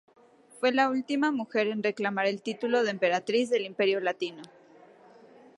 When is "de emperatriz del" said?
2.83-3.65